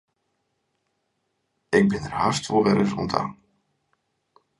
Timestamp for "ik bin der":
1.79-2.17